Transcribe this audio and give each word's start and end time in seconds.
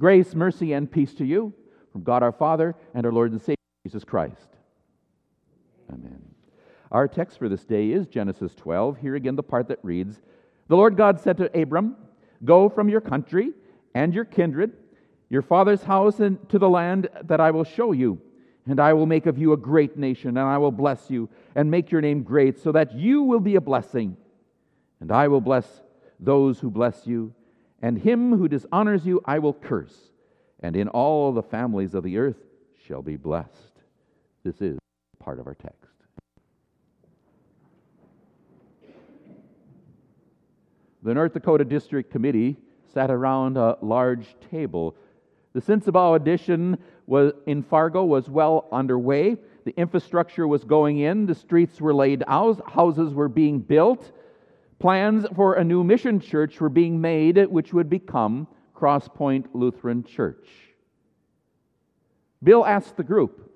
Grace, 0.00 0.34
mercy, 0.34 0.72
and 0.72 0.90
peace 0.90 1.12
to 1.12 1.26
you 1.26 1.52
from 1.92 2.02
God 2.02 2.22
our 2.22 2.32
Father 2.32 2.74
and 2.94 3.04
our 3.04 3.12
Lord 3.12 3.32
and 3.32 3.40
Savior, 3.40 3.56
Jesus 3.84 4.02
Christ. 4.02 4.48
Amen. 5.92 6.22
Our 6.90 7.06
text 7.06 7.38
for 7.38 7.50
this 7.50 7.66
day 7.66 7.90
is 7.90 8.06
Genesis 8.06 8.54
12. 8.54 8.96
Here 8.96 9.14
again, 9.14 9.36
the 9.36 9.42
part 9.42 9.68
that 9.68 9.78
reads 9.82 10.18
The 10.68 10.76
Lord 10.76 10.96
God 10.96 11.20
said 11.20 11.36
to 11.36 11.60
Abram, 11.60 11.96
Go 12.42 12.70
from 12.70 12.88
your 12.88 13.02
country 13.02 13.52
and 13.94 14.14
your 14.14 14.24
kindred, 14.24 14.72
your 15.28 15.42
father's 15.42 15.82
house, 15.82 16.18
and 16.18 16.48
to 16.48 16.58
the 16.58 16.70
land 16.70 17.10
that 17.24 17.40
I 17.42 17.50
will 17.50 17.64
show 17.64 17.92
you. 17.92 18.22
And 18.66 18.80
I 18.80 18.94
will 18.94 19.04
make 19.04 19.26
of 19.26 19.36
you 19.36 19.52
a 19.52 19.58
great 19.58 19.98
nation, 19.98 20.30
and 20.30 20.38
I 20.38 20.56
will 20.56 20.72
bless 20.72 21.10
you, 21.10 21.28
and 21.54 21.70
make 21.70 21.90
your 21.90 22.00
name 22.00 22.22
great, 22.22 22.58
so 22.58 22.72
that 22.72 22.94
you 22.94 23.22
will 23.22 23.40
be 23.40 23.56
a 23.56 23.60
blessing. 23.60 24.16
And 24.98 25.12
I 25.12 25.28
will 25.28 25.42
bless 25.42 25.66
those 26.18 26.58
who 26.58 26.70
bless 26.70 27.06
you, 27.06 27.34
and 27.82 27.98
him 27.98 28.36
who 28.36 28.48
dishonors 28.48 29.06
you 29.06 29.20
I 29.24 29.38
will 29.38 29.54
curse. 29.54 29.96
And 30.60 30.76
in 30.76 30.88
all 30.88 31.32
the 31.32 31.42
families 31.42 31.94
of 31.94 32.04
the 32.04 32.18
earth 32.18 32.36
shall 32.86 33.02
be 33.02 33.16
blessed. 33.16 33.80
This 34.44 34.60
is 34.60 34.78
part 35.18 35.38
of 35.38 35.46
our 35.46 35.54
text. 35.54 35.76
The 41.02 41.14
North 41.14 41.32
Dakota 41.32 41.64
District 41.64 42.10
Committee 42.10 42.56
sat 42.92 43.10
around 43.10 43.56
a 43.56 43.78
large 43.80 44.36
table. 44.50 44.96
The 45.54 45.60
Sensabaugh 45.62 46.16
addition 46.16 46.76
was, 47.06 47.32
in 47.46 47.62
Fargo 47.62 48.04
was 48.04 48.28
well 48.28 48.68
underway. 48.70 49.36
The 49.64 49.74
infrastructure 49.78 50.46
was 50.46 50.64
going 50.64 50.98
in, 50.98 51.26
the 51.26 51.34
streets 51.34 51.80
were 51.80 51.94
laid 51.94 52.22
out, 52.26 52.70
houses 52.70 53.14
were 53.14 53.28
being 53.28 53.60
built. 53.60 54.12
Plans 54.80 55.26
for 55.36 55.54
a 55.54 55.64
new 55.64 55.84
mission 55.84 56.20
church 56.20 56.58
were 56.58 56.70
being 56.70 57.00
made, 57.00 57.36
which 57.46 57.74
would 57.74 57.90
become 57.90 58.48
Crosspoint 58.74 59.44
Lutheran 59.52 60.04
Church. 60.04 60.48
Bill 62.42 62.64
asked 62.64 62.96
the 62.96 63.02
group, 63.02 63.52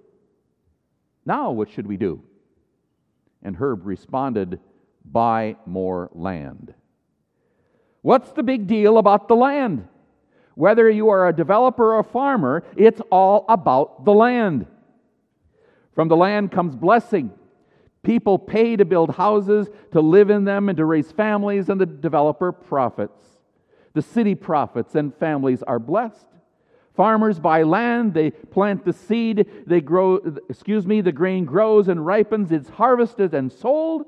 Now 1.24 1.50
what 1.50 1.70
should 1.70 1.86
we 1.86 1.96
do? 1.96 2.22
And 3.42 3.56
Herb 3.56 3.86
responded, 3.86 4.60
Buy 5.10 5.56
more 5.64 6.10
land. 6.12 6.74
What's 8.02 8.32
the 8.32 8.42
big 8.42 8.66
deal 8.66 8.98
about 8.98 9.26
the 9.28 9.36
land? 9.36 9.88
Whether 10.56 10.90
you 10.90 11.08
are 11.08 11.26
a 11.26 11.34
developer 11.34 11.94
or 11.94 12.00
a 12.00 12.04
farmer, 12.04 12.64
it's 12.76 13.00
all 13.10 13.46
about 13.48 14.04
the 14.04 14.12
land. 14.12 14.66
From 15.94 16.08
the 16.08 16.16
land 16.16 16.52
comes 16.52 16.76
blessing. 16.76 17.32
People 18.04 18.38
pay 18.38 18.76
to 18.76 18.84
build 18.84 19.16
houses, 19.16 19.68
to 19.92 20.00
live 20.00 20.30
in 20.30 20.44
them, 20.44 20.68
and 20.68 20.76
to 20.76 20.84
raise 20.84 21.10
families, 21.10 21.68
and 21.68 21.80
the 21.80 21.86
developer 21.86 22.52
profits. 22.52 23.20
The 23.94 24.02
city 24.02 24.34
profits, 24.34 24.94
and 24.94 25.14
families 25.14 25.62
are 25.62 25.78
blessed. 25.78 26.26
Farmers 26.94 27.40
buy 27.40 27.64
land, 27.64 28.14
they 28.14 28.30
plant 28.30 28.84
the 28.84 28.92
seed, 28.92 29.50
they 29.66 29.80
grow, 29.80 30.16
excuse 30.48 30.86
me, 30.86 31.00
the 31.00 31.10
grain 31.10 31.44
grows 31.44 31.88
and 31.88 32.06
ripens, 32.06 32.52
it's 32.52 32.68
harvested 32.68 33.34
and 33.34 33.50
sold. 33.50 34.04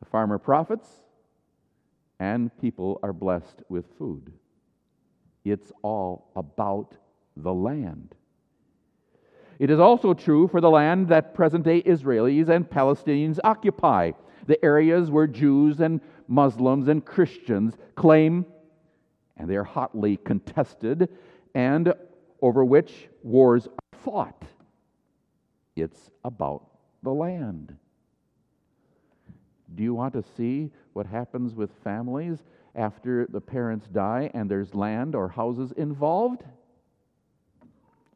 The 0.00 0.06
farmer 0.06 0.38
profits, 0.38 0.88
and 2.18 2.50
people 2.60 2.98
are 3.02 3.12
blessed 3.12 3.62
with 3.68 3.84
food. 3.96 4.32
It's 5.44 5.70
all 5.82 6.32
about 6.34 6.96
the 7.36 7.54
land. 7.54 8.16
It 9.62 9.70
is 9.70 9.78
also 9.78 10.12
true 10.12 10.48
for 10.48 10.60
the 10.60 10.68
land 10.68 11.06
that 11.10 11.34
present 11.34 11.64
day 11.64 11.82
Israelis 11.82 12.48
and 12.48 12.68
Palestinians 12.68 13.38
occupy, 13.44 14.10
the 14.48 14.62
areas 14.64 15.08
where 15.08 15.28
Jews 15.28 15.78
and 15.78 16.00
Muslims 16.26 16.88
and 16.88 17.04
Christians 17.04 17.76
claim, 17.94 18.44
and 19.36 19.48
they 19.48 19.54
are 19.54 19.62
hotly 19.62 20.16
contested, 20.16 21.08
and 21.54 21.94
over 22.40 22.64
which 22.64 23.08
wars 23.22 23.68
are 23.68 23.98
fought. 24.00 24.42
It's 25.76 26.10
about 26.24 26.66
the 27.04 27.12
land. 27.12 27.76
Do 29.76 29.84
you 29.84 29.94
want 29.94 30.14
to 30.14 30.24
see 30.36 30.72
what 30.92 31.06
happens 31.06 31.54
with 31.54 31.70
families 31.84 32.42
after 32.74 33.28
the 33.30 33.40
parents 33.40 33.86
die 33.86 34.28
and 34.34 34.50
there's 34.50 34.74
land 34.74 35.14
or 35.14 35.28
houses 35.28 35.70
involved? 35.76 36.42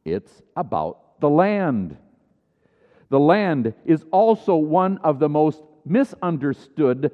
It's 0.03 0.41
about 0.57 1.06
the 1.19 1.29
land. 1.29 1.97
The 3.09 3.19
land 3.19 3.73
is 3.85 4.05
also 4.11 4.55
one 4.55 4.97
of 4.99 5.19
the 5.19 5.29
most 5.29 5.63
misunderstood 5.85 7.11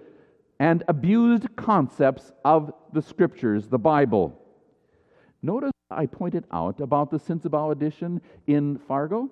and 0.59 0.84
abused 0.88 1.56
concepts 1.56 2.31
of 2.44 2.74
the 2.91 3.02
scriptures, 3.02 3.68
the 3.68 3.80
Bible. 3.80 4.40
Notice 5.41 5.72
I 5.91 6.06
pointed 6.06 6.46
out 6.52 6.80
about 6.80 7.12
the 7.12 7.19
Sensabaugh 7.19 7.72
edition 7.72 8.22
in 8.47 8.80
Fargo. 8.88 9.30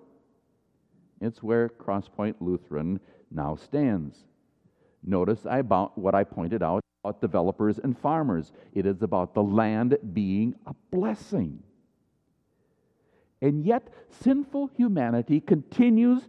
It's 1.22 1.42
where 1.42 1.70
Crosspoint 1.70 2.36
Lutheran 2.40 3.00
now 3.32 3.56
stands. 3.56 4.18
Notice 5.04 5.46
I 5.46 5.60
about 5.60 5.98
what 5.98 6.14
I 6.14 6.24
pointed 6.24 6.62
out 6.62 6.82
about 7.04 7.22
developers 7.22 7.80
and 7.80 7.98
farmers. 7.98 8.52
It 8.74 8.86
is 8.86 9.02
about 9.02 9.34
the 9.34 9.42
land 9.42 9.98
being 10.14 10.56
a 10.68 10.76
blessing. 10.92 11.64
And 13.42 13.66
yet, 13.66 13.90
sinful 14.22 14.72
humanity 14.76 15.42
continues 15.42 16.28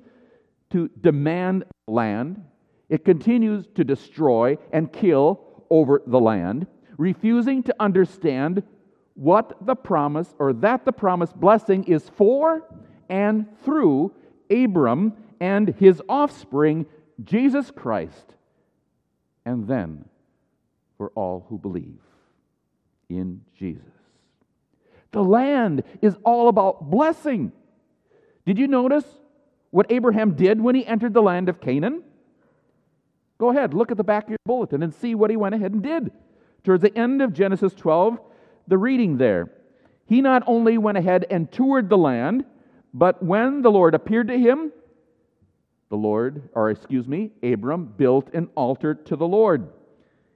to 0.71 0.89
demand 1.01 1.65
land. 1.87 2.43
It 2.89 3.05
continues 3.05 3.67
to 3.75 3.85
destroy 3.85 4.59
and 4.73 4.93
kill 4.93 5.41
over 5.69 6.03
the 6.07 6.21
land, 6.21 6.67
refusing 6.97 7.63
to 7.65 7.75
understand 7.79 8.63
what 9.15 9.67
the 9.67 9.75
promise 9.75 10.35
or 10.39 10.53
that 10.55 10.85
the 10.85 10.93
promised 10.93 11.39
blessing 11.39 11.85
is 11.85 12.09
for 12.17 12.63
and 13.09 13.47
through 13.63 14.13
Abram 14.51 15.13
and 15.39 15.69
his 15.79 16.01
offspring, 16.09 16.87
Jesus 17.23 17.71
Christ 17.71 18.35
and 19.45 19.67
then 19.67 20.05
for 20.97 21.11
all 21.15 21.47
who 21.49 21.59
believe 21.59 22.01
in 23.09 23.43
Jesus. 23.59 23.92
The 25.13 25.23
land 25.23 25.85
is 26.01 26.17
all 26.25 26.49
about 26.49 26.91
blessing. 26.91 27.53
Did 28.45 28.59
you 28.59 28.67
notice 28.67 29.05
what 29.71 29.91
Abraham 29.91 30.35
did 30.35 30.61
when 30.61 30.75
he 30.75 30.87
entered 30.87 31.15
the 31.15 31.23
land 31.23 31.49
of 31.49 31.61
Canaan? 31.61 32.03
Go 33.39 33.51
ahead, 33.51 33.75
look 33.75 33.91
at 33.91 33.97
the 33.97 34.05
back 34.05 34.25
of 34.25 34.31
your 34.31 34.39
bulletin 34.47 34.83
and 34.83 34.95
see 34.95 35.15
what 35.15 35.31
he 35.31 35.37
went 35.37 35.55
ahead 35.55 35.73
and 35.73 35.83
did. 35.83 36.11
Towards 36.65 36.83
the 36.83 36.97
end 36.97 37.23
of 37.23 37.33
Genesis 37.33 37.75
12, 37.75 38.19
the 38.69 38.79
reading 38.79 39.19
there. 39.19 39.51
He 40.07 40.21
not 40.21 40.43
only 40.47 40.79
went 40.79 40.99
ahead 40.99 41.27
and 41.31 41.51
toured 41.51 41.89
the 41.89 41.99
land, 41.99 42.45
but 42.95 43.23
when 43.23 43.63
the 43.63 43.71
Lord 43.71 43.95
appeared 43.95 44.29
to 44.29 44.39
him, 44.39 44.73
the 45.89 45.97
Lord, 45.97 46.49
or 46.55 46.71
excuse 46.71 47.07
me, 47.07 47.33
Abram 47.43 47.85
built 47.85 48.33
an 48.33 48.49
altar 48.55 48.95
to 48.95 49.17
the 49.17 49.27
Lord. 49.27 49.69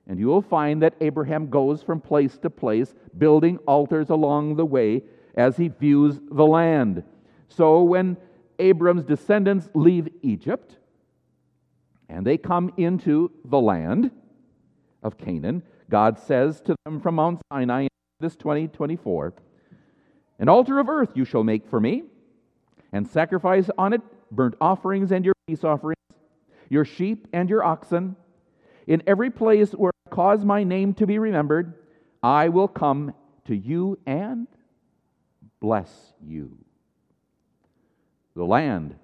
And 0.06 0.18
you 0.18 0.26
will 0.26 0.42
find 0.42 0.82
that 0.82 0.94
Abraham 1.00 1.48
goes 1.48 1.82
from 1.82 2.00
place 2.00 2.38
to 2.38 2.50
place, 2.50 2.94
building 3.16 3.58
altars 3.66 4.10
along 4.10 4.56
the 4.56 4.64
way 4.64 5.02
as 5.34 5.56
he 5.56 5.68
views 5.68 6.20
the 6.30 6.46
land. 6.46 7.02
So 7.48 7.82
when 7.82 8.16
Abram's 8.58 9.04
descendants 9.04 9.68
leave 9.74 10.08
Egypt 10.22 10.76
and 12.08 12.26
they 12.26 12.38
come 12.38 12.72
into 12.76 13.32
the 13.44 13.60
land 13.60 14.10
of 15.02 15.18
Canaan, 15.18 15.62
God 15.90 16.18
says 16.18 16.60
to 16.62 16.74
them 16.84 17.00
from 17.00 17.16
Mount 17.16 17.40
Sinai, 17.52 17.88
this 18.20 18.36
20 18.36 18.68
24, 18.68 19.34
An 20.38 20.48
altar 20.48 20.78
of 20.78 20.88
earth 20.88 21.10
you 21.14 21.24
shall 21.24 21.44
make 21.44 21.66
for 21.68 21.80
me, 21.80 22.04
and 22.92 23.06
sacrifice 23.06 23.68
on 23.76 23.92
it 23.92 24.00
burnt 24.30 24.54
offerings 24.60 25.12
and 25.12 25.24
your 25.24 25.34
peace 25.46 25.64
offerings, 25.64 26.00
your 26.68 26.84
sheep 26.84 27.28
and 27.32 27.48
your 27.50 27.62
oxen. 27.62 28.16
In 28.86 29.02
every 29.06 29.30
place 29.30 29.72
where 29.72 29.92
I 30.06 30.10
cause 30.10 30.44
my 30.44 30.64
name 30.64 30.94
to 30.94 31.06
be 31.06 31.18
remembered, 31.18 31.74
I 32.22 32.48
will 32.48 32.68
come 32.68 33.14
to 33.46 33.56
you 33.56 33.98
and 34.06 34.46
bless 35.60 36.12
you. 36.22 36.58
The 38.34 38.44
land 38.44 38.96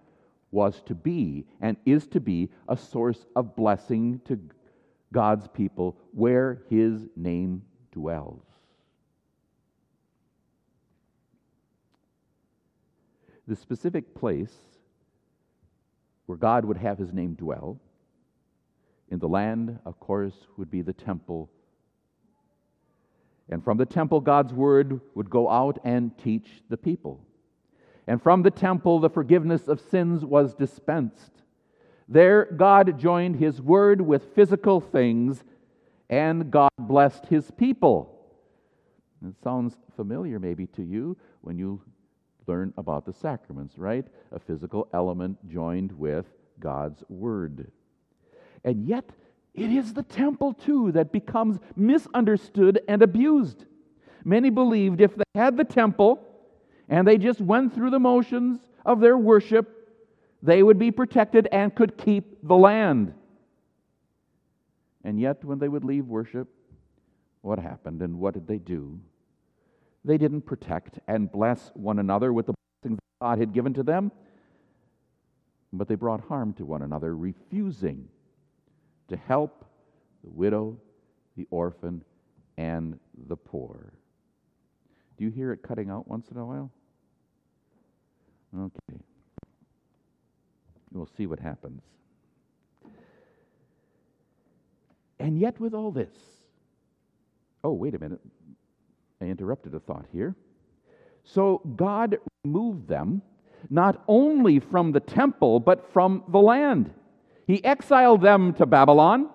was 0.50 0.82
to 0.82 0.94
be 0.94 1.46
and 1.60 1.76
is 1.86 2.06
to 2.08 2.20
be 2.20 2.50
a 2.68 2.76
source 2.76 3.24
of 3.34 3.56
blessing 3.56 4.20
to 4.26 4.38
God's 5.12 5.48
people 5.48 5.96
where 6.12 6.62
his 6.68 7.08
name 7.16 7.62
dwells. 7.90 8.44
The 13.48 13.56
specific 13.56 14.14
place 14.14 14.54
where 16.26 16.38
God 16.38 16.64
would 16.64 16.76
have 16.76 16.98
his 16.98 17.12
name 17.12 17.34
dwell. 17.34 17.80
In 19.12 19.18
the 19.18 19.28
land, 19.28 19.78
of 19.84 20.00
course, 20.00 20.32
would 20.56 20.70
be 20.70 20.80
the 20.80 20.94
temple. 20.94 21.50
And 23.50 23.62
from 23.62 23.76
the 23.76 23.84
temple, 23.84 24.20
God's 24.20 24.54
word 24.54 25.02
would 25.14 25.28
go 25.28 25.50
out 25.50 25.78
and 25.84 26.16
teach 26.16 26.48
the 26.70 26.78
people. 26.78 27.22
And 28.06 28.22
from 28.22 28.42
the 28.42 28.50
temple, 28.50 29.00
the 29.00 29.10
forgiveness 29.10 29.68
of 29.68 29.82
sins 29.82 30.24
was 30.24 30.54
dispensed. 30.54 31.42
There, 32.08 32.46
God 32.56 32.98
joined 32.98 33.36
his 33.36 33.60
word 33.60 34.00
with 34.00 34.34
physical 34.34 34.80
things, 34.80 35.44
and 36.08 36.50
God 36.50 36.70
blessed 36.78 37.26
his 37.26 37.50
people. 37.50 38.18
It 39.28 39.34
sounds 39.44 39.76
familiar 39.94 40.38
maybe 40.38 40.66
to 40.68 40.82
you 40.82 41.18
when 41.42 41.58
you 41.58 41.82
learn 42.46 42.72
about 42.78 43.04
the 43.04 43.12
sacraments, 43.12 43.76
right? 43.76 44.06
A 44.30 44.38
physical 44.38 44.88
element 44.94 45.36
joined 45.50 45.92
with 45.92 46.24
God's 46.58 47.04
Word. 47.10 47.70
And 48.64 48.86
yet, 48.86 49.10
it 49.54 49.70
is 49.70 49.92
the 49.92 50.02
temple 50.02 50.54
too 50.54 50.92
that 50.92 51.12
becomes 51.12 51.58
misunderstood 51.76 52.80
and 52.88 53.02
abused. 53.02 53.64
Many 54.24 54.50
believed 54.50 55.00
if 55.00 55.14
they 55.14 55.24
had 55.34 55.56
the 55.56 55.64
temple 55.64 56.26
and 56.88 57.06
they 57.06 57.18
just 57.18 57.40
went 57.40 57.74
through 57.74 57.90
the 57.90 57.98
motions 57.98 58.60
of 58.86 59.00
their 59.00 59.18
worship, 59.18 59.82
they 60.42 60.62
would 60.62 60.78
be 60.78 60.90
protected 60.90 61.48
and 61.52 61.74
could 61.74 61.98
keep 61.98 62.38
the 62.42 62.56
land. 62.56 63.14
And 65.04 65.20
yet, 65.20 65.44
when 65.44 65.58
they 65.58 65.68
would 65.68 65.84
leave 65.84 66.06
worship, 66.06 66.48
what 67.40 67.58
happened 67.58 68.02
and 68.02 68.18
what 68.18 68.34
did 68.34 68.46
they 68.46 68.58
do? 68.58 69.00
They 70.04 70.16
didn't 70.16 70.42
protect 70.42 70.98
and 71.06 71.30
bless 71.30 71.70
one 71.74 71.98
another 71.98 72.32
with 72.32 72.46
the 72.46 72.54
blessings 72.82 72.98
God 73.20 73.38
had 73.38 73.52
given 73.52 73.74
to 73.74 73.82
them, 73.82 74.12
but 75.72 75.88
they 75.88 75.94
brought 75.94 76.20
harm 76.22 76.52
to 76.54 76.64
one 76.64 76.82
another, 76.82 77.16
refusing 77.16 78.08
to 79.12 79.18
help 79.28 79.66
the 80.24 80.30
widow, 80.30 80.78
the 81.36 81.46
orphan, 81.50 82.02
and 82.56 82.98
the 83.28 83.36
poor. 83.36 83.92
Do 85.18 85.24
you 85.24 85.30
hear 85.30 85.52
it 85.52 85.62
cutting 85.62 85.90
out 85.90 86.08
once 86.08 86.28
in 86.30 86.38
a 86.38 86.44
while? 86.44 86.70
Okay. 88.58 88.98
We'll 90.92 91.08
see 91.16 91.26
what 91.26 91.40
happens. 91.40 91.82
And 95.18 95.38
yet, 95.38 95.60
with 95.60 95.74
all 95.74 95.90
this, 95.90 96.12
oh, 97.62 97.72
wait 97.72 97.94
a 97.94 97.98
minute. 97.98 98.20
I 99.20 99.26
interrupted 99.26 99.74
a 99.74 99.80
thought 99.80 100.06
here. 100.10 100.34
So, 101.24 101.60
God 101.76 102.18
removed 102.44 102.88
them 102.88 103.20
not 103.68 104.02
only 104.08 104.58
from 104.58 104.90
the 104.90 105.00
temple, 105.00 105.60
but 105.60 105.92
from 105.92 106.24
the 106.28 106.38
land. 106.38 106.90
He 107.46 107.64
exiled 107.64 108.22
them 108.22 108.54
to 108.54 108.66
Babylon 108.66 109.28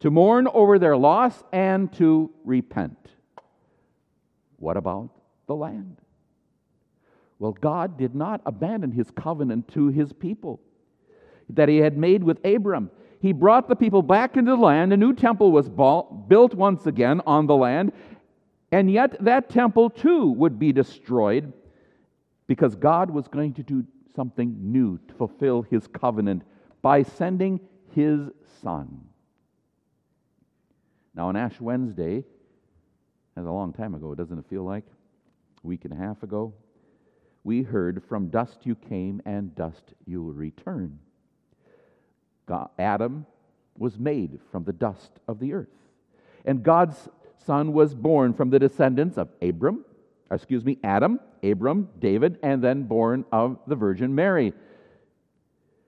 to 0.00 0.10
mourn 0.10 0.48
over 0.52 0.78
their 0.78 0.96
loss 0.96 1.42
and 1.52 1.92
to 1.94 2.30
repent. 2.44 2.98
What 4.58 4.76
about 4.76 5.10
the 5.46 5.54
land? 5.54 5.98
Well, 7.38 7.52
God 7.52 7.98
did 7.98 8.14
not 8.14 8.40
abandon 8.46 8.92
his 8.92 9.10
covenant 9.10 9.68
to 9.68 9.88
his 9.88 10.12
people 10.12 10.60
that 11.50 11.68
he 11.68 11.78
had 11.78 11.98
made 11.98 12.24
with 12.24 12.44
Abram. 12.44 12.90
He 13.20 13.32
brought 13.32 13.68
the 13.68 13.76
people 13.76 14.02
back 14.02 14.36
into 14.36 14.52
the 14.52 14.62
land. 14.62 14.92
A 14.92 14.96
new 14.96 15.14
temple 15.14 15.52
was 15.52 15.68
built 15.68 16.54
once 16.54 16.86
again 16.86 17.20
on 17.26 17.46
the 17.46 17.56
land, 17.56 17.92
and 18.72 18.90
yet 18.90 19.16
that 19.24 19.48
temple 19.48 19.90
too 19.90 20.32
would 20.32 20.58
be 20.58 20.72
destroyed 20.72 21.52
because 22.46 22.74
God 22.74 23.10
was 23.10 23.28
going 23.28 23.54
to 23.54 23.62
do 23.62 23.84
something 24.14 24.56
new 24.60 24.98
to 25.08 25.14
fulfill 25.14 25.62
his 25.62 25.86
covenant 25.86 26.42
by 26.84 27.02
sending 27.02 27.58
his 27.94 28.20
son. 28.62 29.00
Now, 31.14 31.28
on 31.28 31.36
Ash 31.36 31.58
Wednesday, 31.58 32.24
that's 33.34 33.46
a 33.46 33.50
long 33.50 33.72
time 33.72 33.94
ago, 33.94 34.14
doesn't 34.14 34.38
it 34.38 34.44
feel 34.50 34.64
like? 34.64 34.84
A 35.64 35.66
week 35.66 35.86
and 35.86 35.94
a 35.94 35.96
half 35.96 36.22
ago, 36.22 36.52
we 37.42 37.62
heard, 37.62 38.02
From 38.06 38.28
dust 38.28 38.66
you 38.66 38.74
came, 38.74 39.22
and 39.24 39.54
dust 39.54 39.94
you 40.04 40.22
will 40.22 40.34
return. 40.34 40.98
God, 42.44 42.68
Adam 42.78 43.24
was 43.78 43.98
made 43.98 44.38
from 44.52 44.64
the 44.64 44.74
dust 44.74 45.20
of 45.26 45.40
the 45.40 45.54
earth. 45.54 45.68
And 46.44 46.62
God's 46.62 47.08
son 47.46 47.72
was 47.72 47.94
born 47.94 48.34
from 48.34 48.50
the 48.50 48.58
descendants 48.58 49.16
of 49.16 49.30
Abram, 49.40 49.86
excuse 50.30 50.66
me, 50.66 50.76
Adam, 50.84 51.18
Abram, 51.42 51.88
David, 51.98 52.38
and 52.42 52.62
then 52.62 52.82
born 52.82 53.24
of 53.32 53.58
the 53.66 53.74
Virgin 53.74 54.14
Mary. 54.14 54.52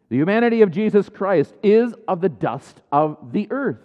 The 0.08 0.16
humanity 0.16 0.62
of 0.62 0.70
Jesus 0.70 1.08
Christ 1.08 1.54
is 1.62 1.94
of 2.06 2.20
the 2.20 2.28
dust 2.28 2.80
of 2.92 3.32
the 3.32 3.48
earth. 3.50 3.80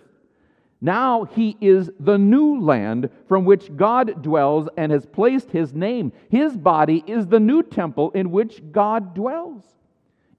Now 0.80 1.26
he 1.26 1.58
is 1.62 1.92
the 2.00 2.18
new 2.18 2.60
land 2.60 3.10
from 3.28 3.46
which 3.46 3.76
God 3.76 4.24
dwells 4.24 4.68
and 4.78 4.92
has 4.92 5.06
placed 5.06 5.52
his 5.52 5.74
name. 5.74 6.12
His 6.30 6.58
body 6.58 7.04
is 7.06 7.28
the 7.28 7.40
new 7.40 7.62
temple 7.62 8.12
in 8.12 8.32
which 8.32 8.62
God 8.72 9.14
dwells. 9.14 9.64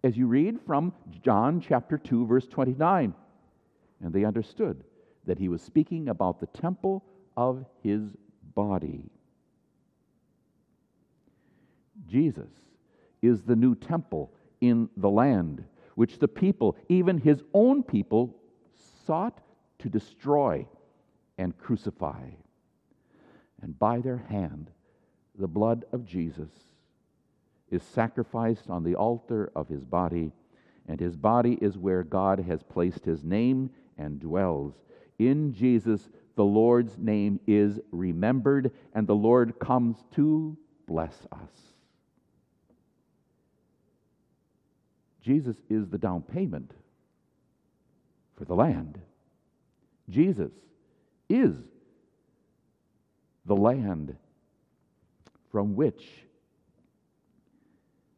As 0.02 0.16
you 0.16 0.26
read 0.26 0.58
from 0.66 0.92
John 1.22 1.60
chapter 1.60 1.96
2 1.96 2.26
verse 2.26 2.46
29. 2.48 3.14
And 4.00 4.12
they 4.12 4.24
understood 4.24 4.82
that 5.26 5.38
he 5.38 5.48
was 5.48 5.62
speaking 5.62 6.08
about 6.08 6.40
the 6.40 6.46
temple 6.46 7.04
of 7.36 7.64
his 7.82 8.02
body. 8.54 9.04
Jesus 12.08 12.50
is 13.22 13.42
the 13.42 13.54
new 13.54 13.76
temple 13.76 14.32
in 14.60 14.88
the 14.96 15.08
land, 15.08 15.64
which 15.94 16.18
the 16.18 16.28
people, 16.28 16.76
even 16.88 17.18
his 17.18 17.42
own 17.52 17.82
people, 17.82 18.36
sought 19.04 19.40
to 19.78 19.88
destroy 19.88 20.66
and 21.38 21.56
crucify. 21.58 22.22
And 23.60 23.78
by 23.78 24.00
their 24.00 24.18
hand, 24.28 24.70
the 25.38 25.48
blood 25.48 25.84
of 25.92 26.04
Jesus 26.04 26.50
is 27.70 27.82
sacrificed 27.82 28.68
on 28.68 28.84
the 28.84 28.94
altar 28.94 29.50
of 29.56 29.68
his 29.68 29.84
body, 29.84 30.32
and 30.86 31.00
his 31.00 31.16
body 31.16 31.58
is 31.60 31.78
where 31.78 32.02
God 32.02 32.40
has 32.40 32.62
placed 32.62 33.04
his 33.04 33.24
name 33.24 33.70
and 33.96 34.20
dwells. 34.20 34.74
In 35.18 35.52
Jesus, 35.54 36.08
the 36.34 36.44
Lord's 36.44 36.98
name 36.98 37.40
is 37.46 37.80
remembered, 37.90 38.72
and 38.94 39.06
the 39.06 39.14
Lord 39.14 39.58
comes 39.58 39.96
to 40.12 40.56
bless 40.86 41.26
us. 41.32 41.71
Jesus 45.22 45.56
is 45.70 45.88
the 45.88 45.98
down 45.98 46.22
payment 46.22 46.72
for 48.36 48.44
the 48.44 48.54
land. 48.54 49.00
Jesus 50.10 50.50
is 51.28 51.54
the 53.46 53.56
land 53.56 54.16
from 55.50 55.76
which 55.76 56.04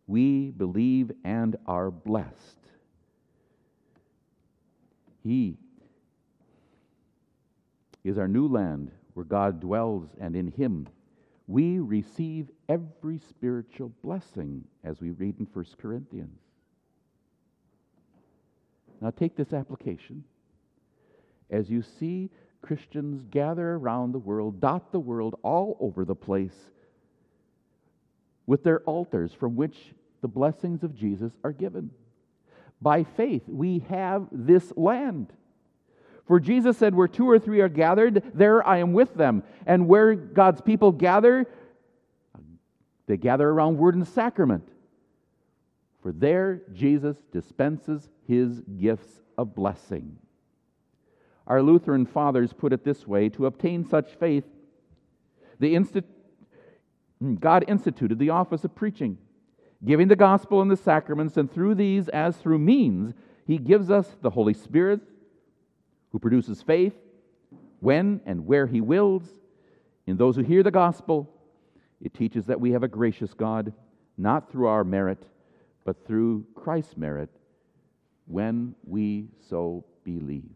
we 0.07 0.51
believe 0.51 1.11
and 1.25 1.57
are 1.67 1.91
blessed. 1.91 2.59
He 5.23 5.57
is 8.03 8.19
our 8.19 8.29
new 8.29 8.47
land 8.49 8.91
where 9.15 9.25
God 9.25 9.61
dwells, 9.61 10.09
and 10.21 10.37
in 10.37 10.49
Him 10.49 10.87
we 11.47 11.79
receive 11.79 12.51
every 12.69 13.19
spiritual 13.19 13.93
blessing, 14.03 14.65
as 14.83 15.01
we 15.01 15.11
read 15.11 15.39
in 15.39 15.47
1 15.53 15.65
Corinthians. 15.81 16.39
Now, 19.01 19.11
take 19.11 19.37
this 19.37 19.53
application 19.53 20.25
as 21.51 21.71
you 21.71 21.83
see 21.83 22.31
Christians 22.63 23.23
gather 23.31 23.75
around 23.75 24.13
the 24.13 24.19
world, 24.19 24.61
dot 24.61 24.91
the 24.93 25.01
world 25.01 25.39
all 25.43 25.77
over 25.81 26.05
the 26.05 26.15
place 26.15 26.55
with 28.47 28.63
their 28.65 28.81
altars 28.81 29.33
from 29.33 29.57
which 29.57 29.77
the 30.23 30.29
blessings 30.29 30.83
of 30.83 30.95
Jesus 30.95 31.33
are 31.43 31.53
given. 31.53 31.91
By 32.81 33.05
faith, 33.05 33.43
we 33.47 33.81
have 33.91 34.27
this 34.33 34.73
land. 34.77 35.33
For 36.27 36.41
Jesus 36.41 36.79
said, 36.79 36.95
Where 36.95 37.09
two 37.09 37.29
or 37.29 37.39
three 37.39 37.61
are 37.61 37.69
gathered, 37.69 38.23
there 38.35 38.67
I 38.67 38.79
am 38.79 38.93
with 38.93 39.15
them. 39.15 39.43
And 39.67 39.87
where 39.87 40.15
God's 40.15 40.61
people 40.61 40.93
gather, 40.93 41.47
they 43.07 43.17
gather 43.17 43.49
around 43.49 43.79
word 43.79 43.95
and 43.95 44.09
sacrament. 44.09 44.69
For 46.05 46.13
there 46.13 46.61
Jesus 46.75 47.17
dispenses 47.33 48.11
his 48.29 48.61
gifts 48.61 49.23
of 49.39 49.55
blessing. 49.55 50.19
Our 51.47 51.63
Lutheran 51.63 52.05
fathers 52.05 52.53
put 52.53 52.75
it 52.75 52.85
this 52.85 53.07
way 53.07 53.31
to 53.31 53.47
obtain 53.47 53.87
such 53.87 54.13
faith, 54.17 54.45
insti- 55.63 56.05
hmm, 57.21 57.37
God 57.37 57.65
instituted 57.69 58.19
the 58.19 58.29
office 58.29 58.65
of 58.65 58.75
preaching, 58.75 59.17
giving 59.83 60.09
the 60.09 60.15
gospel 60.15 60.61
and 60.61 60.71
the 60.71 60.77
sacraments, 60.77 61.39
and 61.39 61.51
through 61.51 61.75
these, 61.75 62.11
as 62.11 62.37
through 62.37 62.59
means, 62.59 63.15
He 63.47 63.57
gives 63.57 63.91
us 63.91 64.15
the 64.21 64.29
Holy 64.29 64.53
Spirit, 64.53 65.01
who 66.13 66.19
produces 66.19 66.61
faith 66.61 66.97
when 67.81 68.21
and 68.27 68.47
where 68.47 68.67
He 68.67 68.83
wills. 68.83 69.25
In 70.07 70.19
those 70.19 70.37
who 70.37 70.43
hear 70.43 70.63
the 70.63 70.71
gospel, 70.71 71.31
it 72.03 72.13
teaches 72.13 72.45
that 72.45 72.61
we 72.61 72.73
have 72.73 72.83
a 72.83 72.89
gracious 72.89 73.33
God, 73.33 73.73
not 74.19 74.53
through 74.53 74.67
our 74.67 74.85
merit, 74.85 75.27
but 75.85 76.07
through 76.07 76.47
Christ's 76.55 76.97
merit, 76.97 77.31
when 78.27 78.75
we 78.85 79.29
so 79.49 79.85
believe. 80.03 80.51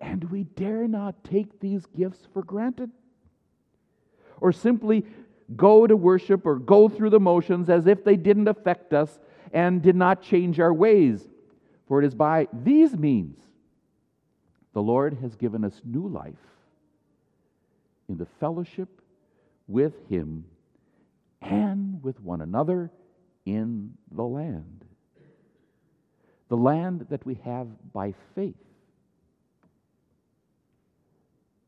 And 0.00 0.24
we 0.30 0.44
dare 0.44 0.88
not 0.88 1.22
take 1.22 1.60
these 1.60 1.86
gifts 1.86 2.26
for 2.32 2.42
granted. 2.42 2.90
Or 4.40 4.50
simply 4.50 5.06
go 5.54 5.86
to 5.86 5.96
worship 5.96 6.46
or 6.46 6.56
go 6.56 6.88
through 6.88 7.10
the 7.10 7.20
motions 7.20 7.68
as 7.68 7.86
if 7.86 8.02
they 8.02 8.16
didn't 8.16 8.48
affect 8.48 8.92
us 8.92 9.20
and 9.52 9.82
did 9.82 9.94
not 9.94 10.22
change 10.22 10.58
our 10.58 10.72
ways. 10.72 11.28
For 11.86 12.02
it 12.02 12.06
is 12.06 12.14
by 12.14 12.48
these 12.52 12.96
means 12.96 13.38
the 14.72 14.82
Lord 14.82 15.18
has 15.20 15.36
given 15.36 15.64
us 15.64 15.80
new 15.84 16.08
life 16.08 16.34
in 18.08 18.16
the 18.16 18.26
fellowship 18.40 18.88
with 19.68 19.92
Him 20.08 20.44
and 21.40 22.02
with 22.02 22.18
one 22.20 22.40
another 22.40 22.90
in 23.44 23.92
the 24.10 24.22
land. 24.22 24.84
The 26.48 26.56
land 26.56 27.06
that 27.10 27.24
we 27.24 27.34
have 27.44 27.66
by 27.92 28.14
faith. 28.34 28.54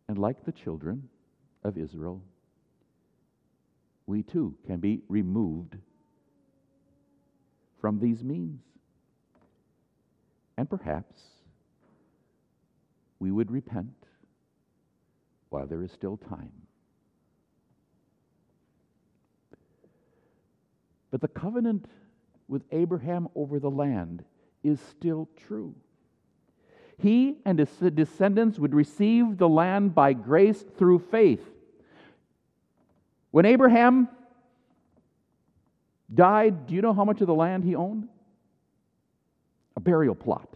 And 0.09 0.19
like 0.19 0.45
the 0.45 0.52
children 0.52 1.09
of 1.62 1.78
Israel, 1.78 2.23
we 4.07 4.23
too 4.23 4.54
can 4.66 4.78
be 4.78 5.00
removed 5.09 5.76
from 7.81 7.99
these 7.99 8.23
means. 8.23 8.61
And 10.57 10.69
perhaps 10.69 11.21
we 13.19 13.31
would 13.31 13.50
repent 13.50 13.95
while 15.49 15.66
there 15.66 15.83
is 15.83 15.90
still 15.93 16.16
time. 16.16 16.52
But 21.14 21.21
the 21.21 21.28
covenant 21.28 21.87
with 22.49 22.64
Abraham 22.73 23.28
over 23.37 23.61
the 23.61 23.71
land 23.71 24.25
is 24.64 24.80
still 24.80 25.28
true. 25.47 25.73
He 26.99 27.37
and 27.44 27.56
his 27.56 27.68
descendants 27.94 28.59
would 28.59 28.75
receive 28.75 29.38
the 29.38 29.49
land 29.49 29.94
by 29.94 30.12
grace 30.12 30.64
through 30.76 30.99
faith. 31.12 31.49
When 33.30 33.47
Abraham 33.47 34.09
died, 36.12 36.66
do 36.66 36.75
you 36.75 36.83
know 36.83 36.92
how 36.92 37.04
much 37.04 37.21
of 37.21 37.28
the 37.28 37.35
land 37.35 37.62
he 37.62 37.76
owned? 37.76 38.09
A 39.76 39.80
burial 39.80 40.16
plot. 40.16 40.49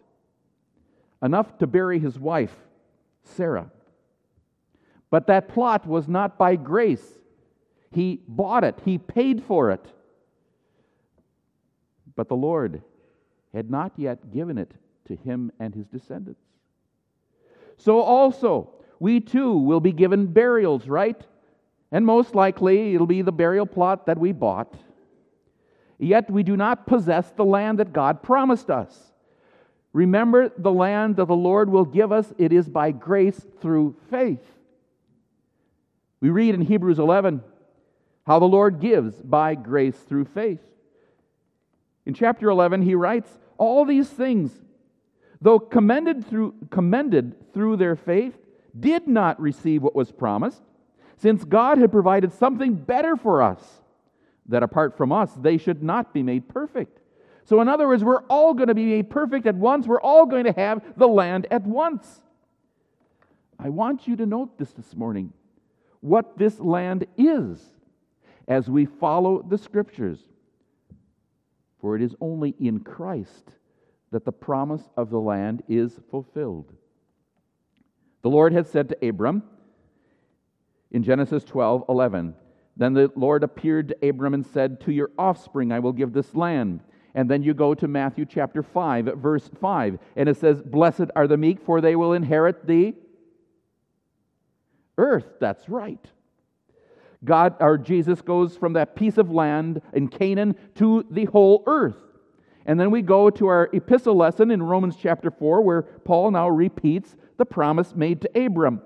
Enough 1.23 1.57
to 1.59 1.69
bury 1.69 2.01
his 2.01 2.19
wife, 2.19 2.57
Sarah. 3.23 3.71
But 5.09 5.29
that 5.29 5.51
plot 5.51 5.87
was 5.87 6.09
not 6.09 6.37
by 6.37 6.57
grace. 6.57 7.07
He 7.93 8.23
bought 8.27 8.65
it, 8.65 8.81
he 8.85 8.99
paid 8.99 9.45
for 9.45 9.71
it. 9.71 9.93
But 12.19 12.29
the 12.29 12.35
Lord 12.35 12.83
had 13.55 13.71
not 13.71 13.93
yet 13.95 14.33
given 14.33 14.59
it 14.59 14.73
to 15.05 15.15
him 15.15 15.53
and 15.61 15.73
his 15.73 15.87
descendants. 15.87 16.43
So 17.77 18.01
also, 18.01 18.71
we 18.99 19.21
too 19.21 19.57
will 19.57 19.79
be 19.79 19.93
given 19.93 20.27
burials, 20.27 20.89
right? 20.89 21.25
And 21.93 22.05
most 22.05 22.35
likely 22.35 22.93
it'll 22.93 23.07
be 23.07 23.23
the 23.23 23.31
burial 23.31 23.67
plot 23.67 24.07
that 24.07 24.19
we 24.19 24.33
bought. 24.33 24.75
Yet 25.97 26.29
we 26.29 26.43
do 26.43 26.57
not 26.57 26.89
possess 26.89 27.31
the 27.31 27.45
land 27.45 27.79
that 27.79 27.93
God 27.93 28.21
promised 28.21 28.69
us. 28.69 29.13
Remember 29.93 30.49
the 30.59 30.73
land 30.73 31.15
that 31.17 31.27
the 31.27 31.37
Lord 31.37 31.71
will 31.71 31.85
give 31.85 32.11
us, 32.11 32.35
it 32.37 32.53
is 32.53 32.69
by 32.69 32.91
grace 32.91 33.47
through 33.61 33.95
faith. 34.11 34.45
We 36.21 36.31
read 36.31 36.57
in 36.57 36.63
Hebrews 36.63 36.99
11 36.99 37.45
how 38.27 38.41
the 38.41 38.45
Lord 38.45 38.81
gives 38.81 39.15
by 39.23 39.55
grace 39.55 39.97
through 39.97 40.25
faith. 40.25 40.59
In 42.09 42.15
chapter 42.15 42.49
11, 42.49 42.81
he 42.83 42.95
writes, 42.95 43.29
All 43.59 43.85
these 43.85 44.09
things, 44.09 44.51
though 45.43 45.59
commended 45.59 46.27
through, 46.27 46.55
commended 46.71 47.53
through 47.53 47.77
their 47.77 47.97
faith, 47.97 48.35
did 48.81 49.07
not 49.07 49.39
receive 49.39 49.83
what 49.83 49.95
was 49.95 50.11
promised, 50.11 50.63
since 51.19 51.45
God 51.45 51.77
had 51.77 51.93
provided 51.93 52.33
something 52.33 52.75
better 52.75 53.15
for 53.15 53.43
us, 53.43 53.83
that 54.47 54.63
apart 54.63 54.97
from 54.97 55.13
us, 55.13 55.31
they 55.35 55.59
should 55.59 55.83
not 55.83 56.15
be 56.15 56.23
made 56.23 56.49
perfect. 56.49 56.99
So, 57.45 57.61
in 57.61 57.69
other 57.69 57.87
words, 57.87 58.03
we're 58.03 58.23
all 58.25 58.55
going 58.55 58.69
to 58.69 58.75
be 58.75 58.87
made 58.87 59.11
perfect 59.11 59.47
at 59.47 59.55
once. 59.55 59.87
We're 59.87 60.01
all 60.01 60.25
going 60.25 60.45
to 60.45 60.53
have 60.53 60.83
the 60.97 61.09
land 61.09 61.47
at 61.51 61.65
once. 61.65 62.23
I 63.59 63.69
want 63.69 64.09
you 64.09 64.17
to 64.17 64.25
note 64.25 64.57
this 64.57 64.73
this 64.73 64.97
morning 64.97 65.35
what 66.01 66.39
this 66.39 66.59
land 66.59 67.07
is 67.19 67.63
as 68.47 68.71
we 68.71 68.87
follow 68.87 69.43
the 69.43 69.59
scriptures. 69.59 70.21
For 71.81 71.97
it 71.97 72.03
is 72.03 72.15
only 72.21 72.55
in 72.59 72.81
Christ 72.81 73.53
that 74.11 74.25
the 74.25 74.33
promise 74.33 74.89
of 74.97 75.11
the 75.11 75.21
land 75.21 75.63
is 75.69 76.01
fulfilled. 76.11 76.73
The 78.23 78.31
Lord 78.31 78.53
had 78.53 78.67
said 78.67 78.89
to 78.89 79.09
Abram 79.09 79.43
in 80.91 81.03
Genesis 81.03 81.45
12 81.45 81.85
11, 81.89 82.35
Then 82.77 82.95
the 82.95 83.13
Lord 83.15 83.45
appeared 83.45 83.89
to 83.89 84.09
Abram 84.09 84.35
and 84.35 84.47
said, 84.47 84.81
To 84.83 84.93
your 84.93 85.11
offspring 85.19 85.73
I 85.73 85.79
will 85.79 85.93
give 85.93 86.13
this 86.13 86.35
land. 86.35 86.81
And 87.15 87.31
then 87.31 87.43
you 87.43 87.55
go 87.55 87.75
to 87.75 87.89
Matthew 87.89 88.27
chapter 88.27 88.63
5, 88.63 89.07
verse 89.17 89.49
5, 89.61 89.99
and 90.17 90.29
it 90.29 90.37
says, 90.37 90.63
Blessed 90.63 91.11
are 91.17 91.27
the 91.27 91.37
meek, 91.37 91.61
for 91.61 91.81
they 91.81 91.97
will 91.97 92.13
inherit 92.13 92.67
the 92.67 92.95
earth. 94.97 95.27
That's 95.41 95.69
right. 95.69 96.05
God 97.25 97.57
or 97.61 97.77
Jesus 97.79 98.21
goes 98.21 98.57
from 98.57 98.75
that 98.75 98.95
piece 98.95 99.19
of 99.19 99.31
land 99.31 99.83
in 99.93 100.09
Canaan 100.09 100.55
to 100.77 101.05
the 101.11 101.25
whole 101.27 101.65
earth. 101.67 101.97
And 102.65 102.79
then 102.79 102.91
we 102.91 103.03
go 103.03 103.31
to 103.31 103.47
our 103.47 103.69
epistle 103.73 104.15
lesson 104.15 104.51
in 104.51 104.63
Romans 104.63 104.95
chapter 105.01 105.31
4, 105.31 105.63
where 105.63 105.83
Paul 105.83 106.31
now 106.31 106.49
repeats 106.49 107.17
the 107.39 107.47
promise 107.47 107.95
made 107.95 108.21
to 108.21 108.45
Abram. 108.45 108.83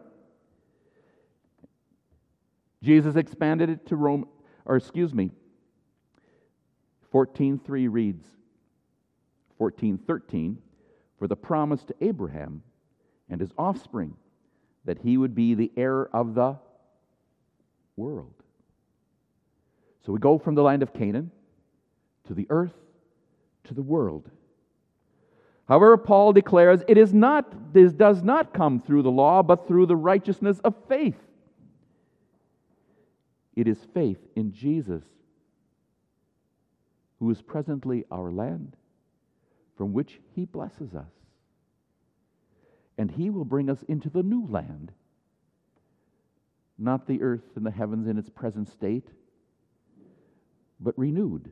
Jesus 2.82 3.16
expanded 3.16 3.70
it 3.70 3.86
to 3.86 3.96
Rome, 3.96 4.26
or 4.64 4.76
excuse 4.76 5.12
me, 5.12 5.30
14.3 7.12 7.60
reads, 7.90 8.24
14.13, 9.60 10.56
for 11.18 11.28
the 11.28 11.36
promise 11.36 11.84
to 11.84 11.94
Abraham 12.00 12.62
and 13.28 13.40
his 13.40 13.52
offspring 13.58 14.14
that 14.84 14.98
he 14.98 15.16
would 15.16 15.34
be 15.34 15.54
the 15.54 15.70
heir 15.76 16.08
of 16.14 16.34
the 16.34 16.56
world. 18.02 18.34
So 20.04 20.12
we 20.12 20.18
go 20.18 20.38
from 20.38 20.54
the 20.54 20.62
land 20.62 20.82
of 20.82 20.92
Canaan 20.92 21.30
to 22.26 22.34
the 22.34 22.46
earth 22.50 22.74
to 23.64 23.74
the 23.74 23.82
world. 23.82 24.28
However, 25.68 25.96
Paul 25.96 26.32
declares 26.32 26.82
it 26.88 26.98
is 26.98 27.14
not, 27.14 27.72
this 27.72 27.92
does 27.92 28.22
not 28.22 28.52
come 28.52 28.80
through 28.80 29.02
the 29.02 29.10
law, 29.10 29.42
but 29.42 29.68
through 29.68 29.86
the 29.86 29.96
righteousness 29.96 30.58
of 30.64 30.74
faith. 30.88 31.16
It 33.54 33.68
is 33.68 33.78
faith 33.94 34.18
in 34.34 34.52
Jesus 34.52 35.04
who 37.20 37.30
is 37.30 37.40
presently 37.40 38.04
our 38.10 38.32
land, 38.32 38.76
from 39.76 39.92
which 39.92 40.18
he 40.34 40.44
blesses 40.44 40.94
us. 40.94 41.12
And 42.98 43.10
he 43.10 43.30
will 43.30 43.44
bring 43.44 43.70
us 43.70 43.84
into 43.88 44.10
the 44.10 44.24
new 44.24 44.46
land, 44.48 44.90
not 46.82 47.06
the 47.06 47.22
earth 47.22 47.56
and 47.56 47.64
the 47.64 47.70
heavens 47.70 48.06
in 48.06 48.18
its 48.18 48.28
present 48.28 48.68
state, 48.68 49.08
but 50.80 50.98
renewed. 50.98 51.50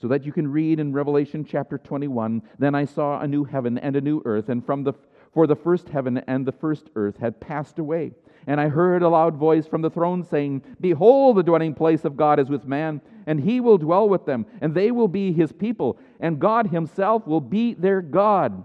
So 0.00 0.08
that 0.08 0.24
you 0.24 0.32
can 0.32 0.50
read 0.50 0.80
in 0.80 0.92
Revelation 0.92 1.44
chapter 1.44 1.78
21 1.78 2.42
Then 2.58 2.74
I 2.74 2.84
saw 2.84 3.20
a 3.20 3.28
new 3.28 3.44
heaven 3.44 3.78
and 3.78 3.96
a 3.96 4.00
new 4.00 4.20
earth, 4.24 4.48
and 4.48 4.64
from 4.64 4.82
the, 4.82 4.94
for 5.32 5.46
the 5.46 5.56
first 5.56 5.88
heaven 5.88 6.18
and 6.26 6.44
the 6.44 6.52
first 6.52 6.90
earth 6.96 7.18
had 7.18 7.40
passed 7.40 7.78
away 7.78 8.12
and 8.46 8.60
I 8.60 8.68
heard 8.68 9.02
a 9.02 9.08
loud 9.08 9.36
voice 9.36 9.66
from 9.66 9.82
the 9.82 9.90
throne 9.90 10.24
saying, 10.24 10.62
Behold, 10.80 11.36
the 11.36 11.42
dwelling 11.42 11.74
place 11.74 12.04
of 12.04 12.16
God 12.16 12.40
is 12.40 12.48
with 12.48 12.64
man, 12.64 13.00
and 13.26 13.38
he 13.40 13.60
will 13.60 13.78
dwell 13.78 14.08
with 14.08 14.26
them, 14.26 14.46
and 14.60 14.74
they 14.74 14.90
will 14.90 15.08
be 15.08 15.32
his 15.32 15.52
people, 15.52 15.98
and 16.18 16.40
God 16.40 16.68
himself 16.68 17.26
will 17.26 17.40
be 17.40 17.74
their 17.74 18.02
God. 18.02 18.64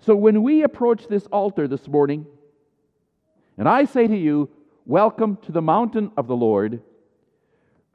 So 0.00 0.14
when 0.14 0.42
we 0.42 0.62
approach 0.62 1.08
this 1.08 1.26
altar 1.26 1.66
this 1.66 1.88
morning, 1.88 2.26
and 3.56 3.68
I 3.68 3.84
say 3.84 4.06
to 4.06 4.16
you, 4.16 4.50
Welcome 4.86 5.38
to 5.46 5.52
the 5.52 5.62
mountain 5.62 6.12
of 6.14 6.26
the 6.26 6.36
Lord, 6.36 6.82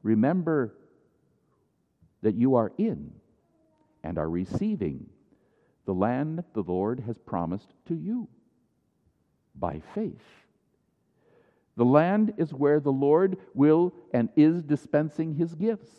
remember 0.02 0.74
that 2.24 2.34
you 2.34 2.56
are 2.56 2.72
in 2.80 3.12
and 4.04 4.18
are 4.18 4.28
receiving 4.28 5.06
the 5.86 5.94
land 5.94 6.44
the 6.56 6.64
Lord 6.64 7.02
has 7.02 7.20
promised 7.20 7.76
to 7.90 7.96
you 7.96 8.28
by 9.54 9.84
faith. 9.94 10.24
The 11.78 11.86
land 11.86 12.34
is 12.38 12.56
where 12.56 12.80
the 12.80 12.92
Lord 12.92 13.38
will 13.54 13.94
and 14.12 14.30
is 14.36 14.64
dispensing 14.64 15.36
his 15.36 15.54
gifts. 15.54 15.92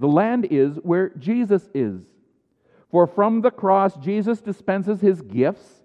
The 0.00 0.08
land 0.08 0.48
is 0.50 0.78
where 0.82 1.10
Jesus 1.10 1.68
is. 1.74 2.02
For 2.90 3.06
from 3.06 3.40
the 3.40 3.52
cross, 3.52 3.96
Jesus 3.98 4.40
dispenses 4.40 5.00
his 5.00 5.22
gifts 5.22 5.81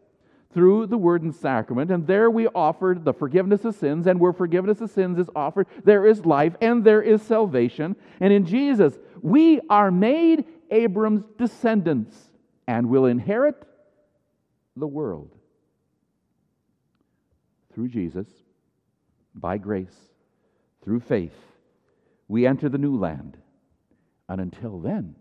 through 0.54 0.88
the 0.88 0.98
word 0.98 1.22
and 1.24 1.36
sacrament, 1.36 1.92
and 1.92 2.08
there 2.08 2.32
we 2.32 2.48
offered 2.48 3.04
the 3.04 3.14
forgiveness 3.14 3.66
of 3.66 3.76
sins, 3.76 4.08
and 4.08 4.20
where 4.20 4.34
forgiveness 4.34 4.82
of 4.82 4.90
sins 4.90 5.20
is 5.20 5.30
offered, 5.36 5.68
there 5.84 6.06
is 6.06 6.26
life 6.26 6.56
and 6.62 6.84
there 6.84 7.02
is 7.02 7.22
salvation. 7.22 7.96
And 8.20 8.32
in 8.32 8.46
Jesus, 8.46 8.98
we 9.22 9.60
are 9.70 9.92
made 9.92 10.46
Abram's 10.72 11.24
descendants 11.38 12.16
and 12.68 12.90
will 12.90 13.06
inherit 13.06 13.66
the 14.76 14.88
world. 14.88 15.32
Through 17.74 17.90
Jesus, 17.90 18.28
by 19.36 19.58
grace, 19.58 19.96
through 20.84 21.02
faith, 21.02 21.38
we 22.28 22.48
enter 22.48 22.70
the 22.70 22.78
new 22.78 22.98
land. 22.98 23.38
And 24.30 24.42
until 24.42 24.80
then, 24.80 25.16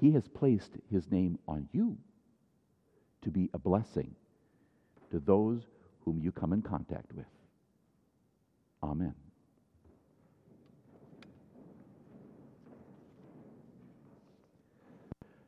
He 0.00 0.12
has 0.12 0.28
placed 0.28 0.72
His 0.90 1.10
name 1.10 1.38
on 1.48 1.68
you 1.72 1.96
to 3.22 3.30
be 3.30 3.50
a 3.54 3.58
blessing 3.58 4.14
to 5.10 5.20
those 5.20 5.62
whom 6.04 6.20
you 6.20 6.32
come 6.32 6.52
in 6.52 6.62
contact 6.62 7.12
with. 7.14 7.26
Amen. 8.82 9.14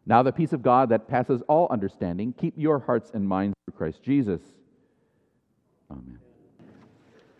Now, 0.07 0.23
the 0.23 0.33
peace 0.33 0.52
of 0.52 0.62
God 0.62 0.90
that 0.90 1.09
passes 1.09 1.40
all 1.49 1.66
understanding, 1.71 2.35
keep 2.38 2.54
your 2.57 2.78
hearts 2.78 3.11
and 3.14 3.26
minds 3.26 3.54
through 3.64 3.78
Christ 3.78 4.02
Jesus. 4.02 4.40
Amen. 5.90 6.24